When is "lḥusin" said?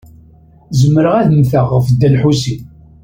2.13-2.61